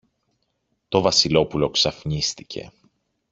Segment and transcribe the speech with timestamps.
[0.87, 2.71] Το Βασιλόπουλο ξαφνίστηκε.